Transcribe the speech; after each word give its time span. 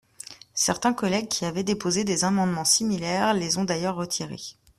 Certains 0.55 0.95
collègues 0.95 1.27
qui 1.27 1.45
avaient 1.45 1.63
déposé 1.63 2.03
des 2.03 2.23
amendements 2.23 2.65
similaires 2.65 3.35
les 3.35 3.59
ont 3.59 3.65
d’ailleurs 3.65 3.93
retirés. 3.93 4.55